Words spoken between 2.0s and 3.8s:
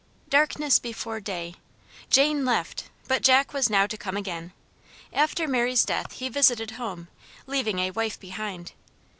Jane left, but Jack was